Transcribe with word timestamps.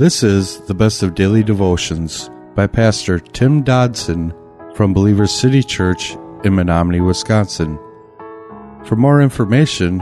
This 0.00 0.22
is 0.22 0.60
the 0.60 0.72
best 0.72 1.02
of 1.02 1.14
daily 1.14 1.42
devotions 1.42 2.30
by 2.54 2.66
Pastor 2.66 3.20
Tim 3.20 3.62
Dodson 3.62 4.32
from 4.74 4.94
Believers 4.94 5.30
City 5.30 5.62
Church 5.62 6.12
in 6.42 6.54
Menomonie, 6.54 7.04
Wisconsin. 7.04 7.78
For 8.86 8.96
more 8.96 9.20
information, 9.20 9.98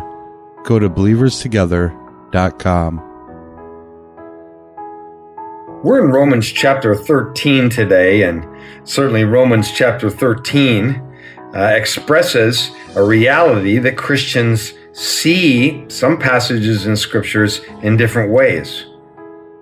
go 0.63 0.79
to 0.79 0.89
believerstogether.com. 0.89 2.97
We're 5.83 6.05
in 6.05 6.13
Romans 6.13 6.47
chapter 6.47 6.95
13 6.95 7.69
today, 7.69 8.23
and 8.23 8.47
certainly 8.85 9.25
Romans 9.25 9.73
chapter 9.73 10.11
13 10.11 11.03
uh, 11.57 11.73
expresses 11.75 12.71
a 12.95 13.03
reality 13.03 13.79
that 13.79 13.97
Christians 13.97 14.75
see 14.93 15.91
some 15.91 16.19
passages 16.19 16.87
in 16.87 16.95
scriptures 16.95 17.63
in 17.83 17.97
different 17.97 18.31
ways. 18.31 18.85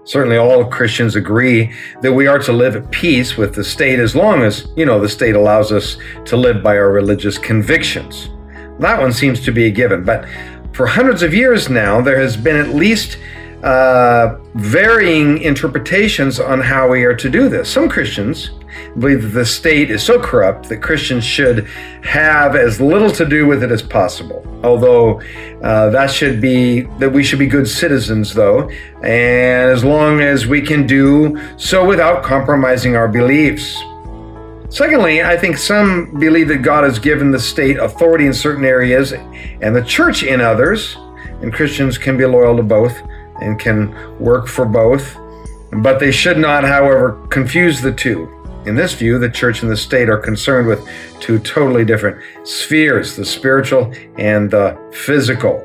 Certainly, 0.07 0.37
all 0.37 0.65
Christians 0.65 1.17
agree 1.17 1.75
that 2.01 2.13
we 2.13 2.29
are 2.29 2.39
to 2.39 2.53
live 2.53 2.77
at 2.77 2.93
peace 2.93 3.37
with 3.37 3.57
the 3.57 3.65
state 3.65 3.99
as 3.99 4.15
long 4.15 4.45
as, 4.45 4.69
you 4.77 4.87
know, 4.87 5.01
the 5.01 5.09
state 5.09 5.35
allows 5.35 5.73
us 5.73 5.97
to 6.27 6.37
live 6.37 6.63
by 6.63 6.77
our 6.77 6.93
religious 6.93 7.39
convictions. 7.39 8.31
That 8.79 9.01
one 9.01 9.13
seems 9.13 9.41
to 9.41 9.51
be 9.51 9.67
a 9.67 9.71
given. 9.71 10.05
But 10.05 10.29
for 10.73 10.87
hundreds 10.87 11.25
of 11.25 11.35
years 11.35 11.69
now, 11.69 12.01
there 12.01 12.21
has 12.21 12.37
been 12.37 12.55
at 12.55 12.69
least 12.69 13.19
uh, 13.63 14.37
varying 14.55 15.39
interpretations 15.39 16.39
on 16.39 16.61
how 16.61 16.89
we 16.89 17.05
are 17.05 17.15
to 17.17 17.31
do 17.31 17.49
this. 17.49 17.71
Some 17.71 17.89
Christians 17.89 18.51
believe 18.99 19.23
that 19.23 19.29
the 19.29 19.47
state 19.47 19.91
is 19.91 20.03
so 20.03 20.21
corrupt 20.21 20.69
that 20.69 20.79
Christians 20.79 21.25
should 21.25 21.67
have 22.03 22.57
as 22.57 22.81
little 22.81 23.11
to 23.11 23.25
do 23.25 23.47
with 23.47 23.63
it 23.63 23.71
as 23.71 23.83
possible. 23.83 24.45
Although 24.63 25.21
uh, 25.63 25.91
that 25.91 26.11
should 26.11 26.41
be 26.41 26.83
that 26.99 27.11
we 27.11 27.25
should 27.25 27.39
be 27.39 27.47
good 27.47 27.69
citizens, 27.69 28.35
though, 28.35 28.71
and 29.03 29.71
as 29.71 29.85
long 29.85 30.21
as 30.21 30.47
we 30.47 30.61
can 30.61 30.87
do 30.87 31.39
so 31.57 31.87
without 31.87 32.23
compromising 32.23 32.97
our 32.97 33.09
beliefs. 33.09 33.83
Secondly, 34.69 35.23
I 35.23 35.37
think 35.37 35.57
some 35.57 36.19
believe 36.19 36.49
that 36.49 36.59
God 36.59 36.85
has 36.85 36.99
given 36.99 37.31
the 37.31 37.39
state 37.39 37.79
authority 37.79 38.27
in 38.27 38.35
certain 38.35 38.65
areas 38.65 39.13
and 39.13 39.75
the 39.75 39.83
church 39.83 40.25
in 40.25 40.41
others, 40.41 40.97
and 41.41 41.53
Christians 41.53 41.97
can 41.99 42.17
be 42.17 42.27
loyal 42.27 42.57
to 42.57 42.63
both 42.63 43.01
and 43.41 43.59
can 43.59 43.95
work 44.19 44.49
for 44.49 44.65
both. 44.65 45.17
But 45.73 45.99
they 45.99 46.11
should 46.11 46.39
not, 46.39 46.65
however, 46.65 47.25
confuse 47.29 47.81
the 47.81 47.93
two. 47.93 48.33
In 48.67 48.75
this 48.75 48.95
view, 48.95 49.19
the 49.19 49.31
church 49.31 49.63
and 49.63 49.71
the 49.71 49.77
state 49.77 50.09
are 50.09 50.19
concerned 50.19 50.67
with 50.67 50.89
two 51.21 51.39
totally 51.39 51.85
different 51.85 52.21
spheres 52.45 53.15
the 53.15 53.25
spiritual 53.25 53.93
and 54.19 54.51
the 54.51 54.77
physical. 54.93 55.63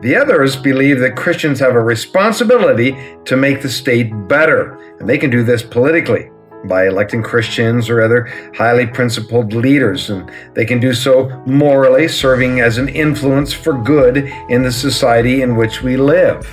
The 0.00 0.16
others 0.16 0.56
believe 0.56 0.98
that 0.98 1.14
Christians 1.14 1.60
have 1.60 1.76
a 1.76 1.80
responsibility 1.80 2.96
to 3.24 3.36
make 3.36 3.62
the 3.62 3.68
state 3.68 4.10
better, 4.26 4.96
and 4.98 5.08
they 5.08 5.18
can 5.18 5.30
do 5.30 5.44
this 5.44 5.62
politically 5.62 6.31
by 6.64 6.86
electing 6.86 7.22
Christians 7.22 7.88
or 7.90 8.02
other 8.02 8.52
highly 8.56 8.86
principled 8.86 9.52
leaders, 9.52 10.10
and 10.10 10.30
they 10.54 10.64
can 10.64 10.80
do 10.80 10.92
so 10.92 11.28
morally, 11.46 12.08
serving 12.08 12.60
as 12.60 12.78
an 12.78 12.88
influence 12.88 13.52
for 13.52 13.72
good 13.72 14.32
in 14.48 14.62
the 14.62 14.72
society 14.72 15.42
in 15.42 15.56
which 15.56 15.82
we 15.82 15.96
live. 15.96 16.46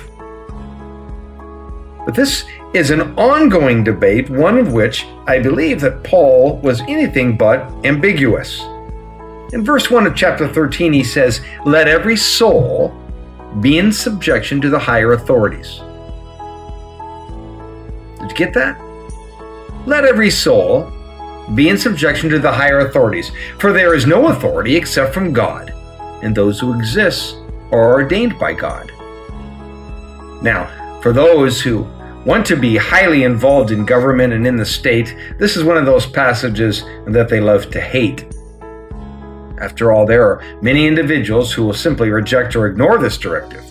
But 2.04 2.14
this 2.14 2.44
is 2.74 2.90
an 2.90 3.16
ongoing 3.18 3.84
debate, 3.84 4.30
one 4.30 4.58
of 4.58 4.72
which 4.72 5.06
I 5.26 5.38
believe 5.38 5.80
that 5.80 6.02
Paul 6.02 6.58
was 6.58 6.80
anything 6.82 7.36
but 7.36 7.70
ambiguous. 7.84 8.60
In 9.52 9.64
verse 9.64 9.90
1 9.90 10.06
of 10.06 10.14
chapter 10.14 10.48
13, 10.48 10.92
he 10.92 11.04
says, 11.04 11.40
Let 11.64 11.88
every 11.88 12.16
soul 12.16 12.96
be 13.60 13.78
in 13.78 13.92
subjection 13.92 14.60
to 14.60 14.70
the 14.70 14.78
higher 14.78 15.12
authorities. 15.12 15.80
Did 18.20 18.30
you 18.30 18.36
get 18.36 18.54
that? 18.54 18.89
Let 19.90 20.04
every 20.04 20.30
soul 20.30 20.88
be 21.56 21.68
in 21.68 21.76
subjection 21.76 22.30
to 22.30 22.38
the 22.38 22.52
higher 22.52 22.78
authorities, 22.78 23.32
for 23.58 23.72
there 23.72 23.92
is 23.92 24.06
no 24.06 24.28
authority 24.28 24.76
except 24.76 25.12
from 25.12 25.32
God, 25.32 25.74
and 26.22 26.32
those 26.32 26.60
who 26.60 26.78
exist 26.78 27.34
are 27.72 27.94
ordained 27.94 28.38
by 28.38 28.52
God. 28.52 28.92
Now, 30.42 31.00
for 31.02 31.12
those 31.12 31.60
who 31.60 31.88
want 32.24 32.46
to 32.46 32.56
be 32.56 32.76
highly 32.76 33.24
involved 33.24 33.72
in 33.72 33.84
government 33.84 34.32
and 34.32 34.46
in 34.46 34.54
the 34.54 34.64
state, 34.64 35.16
this 35.40 35.56
is 35.56 35.64
one 35.64 35.76
of 35.76 35.86
those 35.86 36.06
passages 36.06 36.84
that 37.08 37.28
they 37.28 37.40
love 37.40 37.68
to 37.72 37.80
hate. 37.80 38.32
After 39.60 39.90
all, 39.90 40.06
there 40.06 40.22
are 40.22 40.40
many 40.62 40.86
individuals 40.86 41.52
who 41.52 41.64
will 41.64 41.74
simply 41.74 42.10
reject 42.10 42.54
or 42.54 42.68
ignore 42.68 42.98
this 42.98 43.18
directive, 43.18 43.64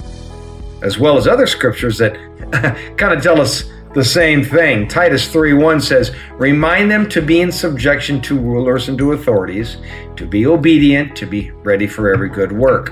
as 0.84 1.00
well 1.00 1.18
as 1.18 1.28
other 1.30 1.48
scriptures 1.48 1.98
that 2.00 2.18
kind 2.98 3.14
of 3.14 3.24
tell 3.24 3.40
us 3.40 3.72
the 3.94 4.04
same 4.04 4.44
thing. 4.44 4.88
Titus 4.88 5.28
3:1 5.28 5.82
says, 5.82 6.12
"Remind 6.38 6.92
them 6.92 7.08
to 7.10 7.22
be 7.22 7.42
in 7.42 7.52
subjection 7.52 8.22
to 8.22 8.38
rulers 8.38 8.88
and 8.88 8.98
to 8.98 9.14
authorities, 9.14 9.78
to 10.16 10.26
be 10.26 10.46
obedient, 10.46 11.16
to 11.16 11.26
be 11.26 11.52
ready 11.64 11.88
for 11.88 12.14
every 12.14 12.30
good 12.30 12.52
work." 12.52 12.92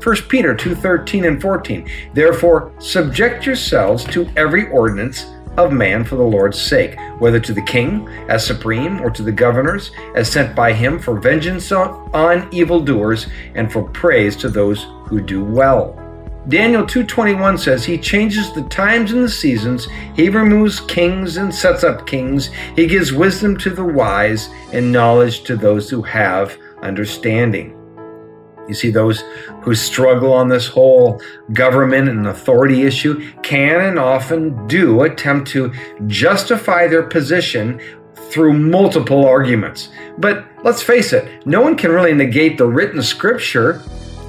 1 0.00 0.28
Peter 0.28 0.54
2:13 0.54 1.24
and 1.24 1.40
14. 1.40 1.84
Therefore, 2.14 2.70
subject 2.78 3.44
yourselves 3.44 4.04
to 4.04 4.26
every 4.36 4.68
ordinance 4.70 5.26
of 5.56 5.72
man 5.72 6.04
for 6.04 6.16
the 6.16 6.22
Lord's 6.22 6.60
sake, 6.60 6.96
whether 7.18 7.40
to 7.40 7.52
the 7.52 7.62
king 7.62 8.06
as 8.28 8.44
supreme 8.44 9.00
or 9.00 9.10
to 9.10 9.22
the 9.22 9.32
governors 9.32 9.90
as 10.14 10.28
sent 10.28 10.54
by 10.54 10.72
him 10.72 10.98
for 10.98 11.14
vengeance 11.14 11.72
on 11.72 12.46
evildoers 12.52 13.26
and 13.54 13.72
for 13.72 13.82
praise 13.82 14.36
to 14.36 14.48
those 14.48 14.86
who 15.06 15.20
do 15.20 15.42
well. 15.42 15.98
Daniel 16.48 16.84
2:21 16.84 17.58
says 17.58 17.84
he 17.84 17.98
changes 17.98 18.52
the 18.52 18.62
times 18.62 19.10
and 19.10 19.24
the 19.24 19.28
seasons, 19.28 19.88
he 20.14 20.28
removes 20.28 20.78
kings 20.80 21.38
and 21.38 21.52
sets 21.52 21.82
up 21.82 22.06
kings, 22.06 22.50
he 22.76 22.86
gives 22.86 23.12
wisdom 23.12 23.56
to 23.56 23.70
the 23.70 23.84
wise 23.84 24.48
and 24.72 24.92
knowledge 24.92 25.42
to 25.42 25.56
those 25.56 25.90
who 25.90 26.02
have 26.02 26.56
understanding. 26.82 27.76
You 28.68 28.74
see, 28.74 28.90
those 28.90 29.22
who 29.62 29.74
struggle 29.74 30.32
on 30.32 30.48
this 30.48 30.66
whole 30.66 31.20
government 31.52 32.08
and 32.08 32.26
authority 32.28 32.82
issue 32.82 33.22
can 33.42 33.80
and 33.80 33.98
often 33.98 34.66
do 34.66 35.02
attempt 35.02 35.48
to 35.50 35.72
justify 36.06 36.86
their 36.86 37.04
position 37.04 37.80
through 38.30 38.52
multiple 38.54 39.24
arguments. 39.24 39.88
But 40.18 40.44
let's 40.64 40.82
face 40.82 41.12
it, 41.12 41.46
no 41.46 41.60
one 41.60 41.76
can 41.76 41.92
really 41.92 42.14
negate 42.14 42.58
the 42.58 42.66
written 42.66 43.02
scripture. 43.02 43.82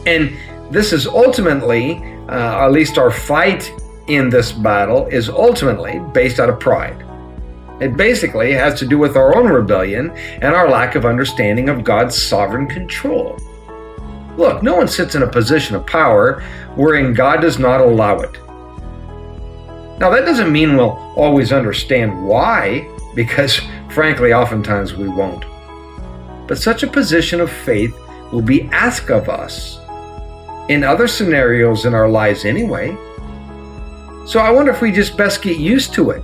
And 0.05 0.31
this 0.69 0.91
is 0.91 1.07
ultimately, 1.07 2.03
uh, 2.27 2.65
at 2.65 2.71
least 2.71 2.97
our 2.97 3.11
fight 3.11 3.71
in 4.07 4.29
this 4.29 4.51
battle, 4.51 5.05
is 5.07 5.29
ultimately 5.29 5.99
based 6.13 6.39
out 6.39 6.49
of 6.49 6.59
pride. 6.59 7.05
It 7.79 7.95
basically 7.95 8.53
has 8.53 8.77
to 8.79 8.85
do 8.85 8.97
with 8.97 9.15
our 9.15 9.37
own 9.37 9.47
rebellion 9.47 10.11
and 10.11 10.55
our 10.55 10.69
lack 10.69 10.95
of 10.95 11.05
understanding 11.05 11.69
of 11.69 11.83
God's 11.83 12.21
sovereign 12.21 12.67
control. 12.67 13.37
Look, 14.35 14.61
no 14.61 14.75
one 14.75 14.87
sits 14.87 15.15
in 15.15 15.23
a 15.23 15.27
position 15.27 15.75
of 15.75 15.85
power 15.85 16.41
wherein 16.75 17.13
God 17.13 17.41
does 17.41 17.59
not 17.59 17.79
allow 17.79 18.19
it. 18.19 18.37
Now, 19.99 20.09
that 20.11 20.25
doesn't 20.25 20.51
mean 20.51 20.75
we'll 20.75 20.97
always 21.15 21.51
understand 21.51 22.25
why, 22.25 22.87
because 23.15 23.61
frankly, 23.89 24.33
oftentimes 24.33 24.93
we 24.93 25.07
won't. 25.07 25.45
But 26.47 26.57
such 26.57 26.83
a 26.83 26.87
position 26.87 27.39
of 27.39 27.51
faith 27.51 27.95
will 28.31 28.41
be 28.41 28.63
asked 28.71 29.09
of 29.09 29.29
us 29.29 29.79
in 30.69 30.83
other 30.83 31.07
scenarios 31.07 31.85
in 31.85 31.93
our 31.93 32.09
lives 32.09 32.45
anyway. 32.45 32.95
So 34.25 34.39
I 34.39 34.51
wonder 34.51 34.71
if 34.71 34.81
we 34.81 34.91
just 34.91 35.15
best 35.15 35.41
get 35.41 35.57
used 35.57 35.93
to 35.93 36.11
it. 36.11 36.21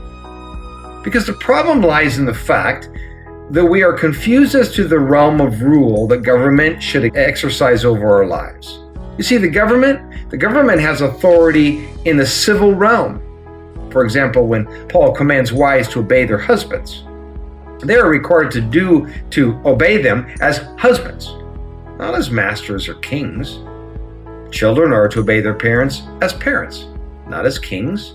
Because 1.03 1.25
the 1.25 1.33
problem 1.33 1.81
lies 1.81 2.17
in 2.17 2.25
the 2.25 2.33
fact 2.33 2.89
that 3.51 3.65
we 3.65 3.83
are 3.83 3.93
confused 3.93 4.55
as 4.55 4.73
to 4.73 4.87
the 4.87 4.99
realm 4.99 5.39
of 5.39 5.61
rule 5.61 6.07
that 6.07 6.23
government 6.23 6.81
should 6.81 7.15
exercise 7.15 7.85
over 7.85 8.17
our 8.17 8.25
lives. 8.25 8.79
You 9.17 9.23
see, 9.23 9.37
the 9.37 9.49
government, 9.49 10.29
the 10.29 10.37
government 10.37 10.81
has 10.81 11.01
authority 11.01 11.87
in 12.05 12.17
the 12.17 12.25
civil 12.25 12.73
realm. 12.73 13.21
For 13.91 14.03
example, 14.03 14.47
when 14.47 14.65
Paul 14.87 15.13
commands 15.13 15.53
wives 15.53 15.87
to 15.89 15.99
obey 15.99 16.25
their 16.25 16.39
husbands, 16.39 17.03
they 17.83 17.95
are 17.95 18.09
required 18.09 18.51
to 18.51 18.61
do 18.61 19.11
to 19.31 19.61
obey 19.65 20.01
them 20.01 20.33
as 20.41 20.59
husbands, 20.77 21.35
not 21.99 22.15
as 22.15 22.31
masters 22.31 22.87
or 22.87 22.95
kings. 22.95 23.59
Children 24.53 24.93
are 24.93 25.07
to 25.07 25.21
obey 25.21 25.41
their 25.41 25.55
parents 25.55 26.03
as 26.21 26.31
parents, 26.31 26.85
not 27.27 27.47
as 27.47 27.57
kings. 27.57 28.13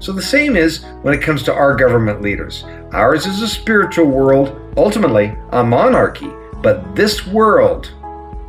So 0.00 0.12
the 0.12 0.20
same 0.20 0.56
is 0.56 0.84
when 1.02 1.14
it 1.14 1.22
comes 1.22 1.44
to 1.44 1.54
our 1.54 1.76
government 1.76 2.22
leaders. 2.22 2.64
Ours 2.90 3.24
is 3.24 3.40
a 3.40 3.46
spiritual 3.46 4.06
world, 4.06 4.60
ultimately 4.76 5.32
a 5.52 5.62
monarchy, 5.62 6.28
but 6.60 6.96
this 6.96 7.24
world 7.24 7.92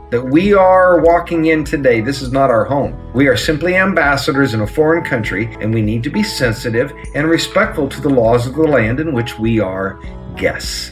that 0.09 0.23
we 0.23 0.55
are 0.55 0.99
walking 1.01 1.45
in 1.45 1.63
today, 1.63 2.01
this 2.01 2.23
is 2.23 2.31
not 2.31 2.49
our 2.49 2.65
home. 2.65 2.99
We 3.13 3.27
are 3.27 3.37
simply 3.37 3.75
ambassadors 3.75 4.55
in 4.55 4.61
a 4.61 4.67
foreign 4.67 5.03
country, 5.03 5.55
and 5.61 5.71
we 5.71 5.83
need 5.83 6.01
to 6.03 6.09
be 6.09 6.23
sensitive 6.23 6.91
and 7.13 7.27
respectful 7.27 7.87
to 7.87 8.01
the 8.01 8.09
laws 8.09 8.47
of 8.47 8.55
the 8.55 8.63
land 8.63 8.99
in 8.99 9.13
which 9.13 9.37
we 9.37 9.59
are 9.59 9.99
guests. 10.35 10.91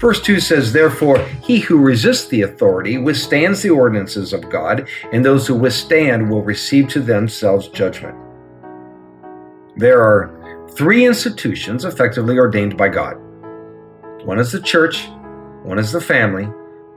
Verse 0.00 0.20
2 0.22 0.40
says, 0.40 0.72
Therefore, 0.72 1.18
he 1.44 1.58
who 1.60 1.78
resists 1.78 2.26
the 2.28 2.42
authority 2.42 2.96
withstands 2.96 3.60
the 3.60 3.68
ordinances 3.68 4.32
of 4.32 4.48
God, 4.48 4.88
and 5.12 5.22
those 5.22 5.46
who 5.46 5.54
withstand 5.54 6.30
will 6.30 6.42
receive 6.42 6.88
to 6.88 7.00
themselves 7.00 7.68
judgment. 7.68 8.16
There 9.76 10.02
are 10.02 10.66
three 10.70 11.06
institutions 11.06 11.84
effectively 11.84 12.38
ordained 12.38 12.76
by 12.76 12.88
God 12.88 13.18
one 14.24 14.38
is 14.38 14.52
the 14.52 14.60
church, 14.60 15.08
one 15.62 15.78
is 15.78 15.92
the 15.92 16.00
family, 16.00 16.44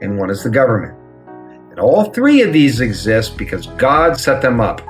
and 0.02 0.18
one 0.18 0.28
is 0.28 0.42
the 0.42 0.50
government. 0.50 0.94
And 1.70 1.80
all 1.80 2.10
three 2.10 2.42
of 2.42 2.52
these 2.52 2.80
exist 2.80 3.38
because 3.38 3.66
God 3.78 4.20
set 4.20 4.42
them 4.42 4.60
up. 4.60 4.82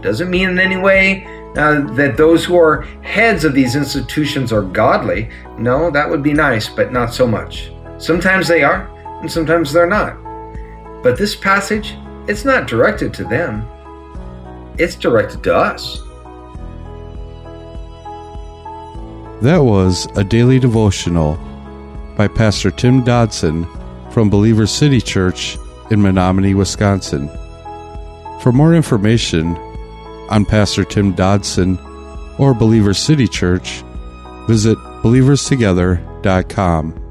Doesn't 0.00 0.30
mean 0.30 0.48
in 0.48 0.58
any 0.60 0.76
way 0.76 1.26
uh, 1.56 1.80
that 1.94 2.16
those 2.16 2.44
who 2.44 2.56
are 2.56 2.82
heads 3.02 3.44
of 3.44 3.52
these 3.52 3.76
institutions 3.76 4.52
are 4.52 4.62
godly. 4.62 5.28
No, 5.58 5.90
that 5.90 6.08
would 6.08 6.22
be 6.22 6.32
nice, 6.32 6.68
but 6.68 6.92
not 6.92 7.12
so 7.12 7.26
much. 7.26 7.70
Sometimes 7.98 8.48
they 8.48 8.62
are, 8.62 8.88
and 9.20 9.30
sometimes 9.30 9.72
they're 9.72 9.86
not. 9.86 10.16
But 11.02 11.18
this 11.18 11.36
passage, 11.36 11.94
it's 12.26 12.44
not 12.44 12.66
directed 12.66 13.12
to 13.14 13.24
them, 13.24 13.68
it's 14.78 14.96
directed 14.96 15.42
to 15.44 15.54
us. 15.54 15.98
That 19.42 19.58
was 19.58 20.06
a 20.16 20.24
daily 20.24 20.58
devotional 20.58 21.36
by 22.16 22.28
Pastor 22.28 22.70
Tim 22.70 23.02
Dodson 23.02 23.66
from 24.10 24.30
Believer 24.30 24.66
City 24.66 25.00
Church 25.00 25.56
in 25.90 26.00
Menomonie, 26.00 26.54
Wisconsin. 26.54 27.28
For 28.40 28.52
more 28.52 28.74
information 28.74 29.54
on 30.32 30.46
Pastor 30.46 30.84
Tim 30.84 31.12
Dodson 31.12 31.78
or 32.38 32.54
Believer 32.54 32.94
City 32.94 33.28
Church, 33.28 33.82
visit 34.48 34.78
believerstogether.com. 35.02 37.01